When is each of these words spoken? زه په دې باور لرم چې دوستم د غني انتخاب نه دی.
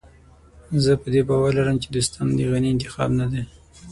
زه 0.83 0.91
په 1.01 1.07
دې 1.13 1.21
باور 1.29 1.51
لرم 1.57 1.77
چې 1.83 1.87
دوستم 1.95 2.27
د 2.33 2.39
غني 2.51 2.69
انتخاب 2.71 3.09
نه 3.19 3.25
دی. 3.31 3.41